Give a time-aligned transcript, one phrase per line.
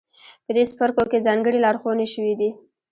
[0.45, 2.49] په دې څپرکو کې ځانګړې لارښوونې شوې دي.